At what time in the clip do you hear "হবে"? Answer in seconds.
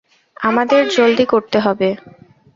1.59-1.89